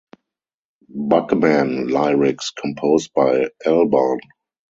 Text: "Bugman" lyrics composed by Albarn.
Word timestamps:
"Bugman" 0.89 1.91
lyrics 1.91 2.49
composed 2.49 3.13
by 3.13 3.49
Albarn. 3.67 4.17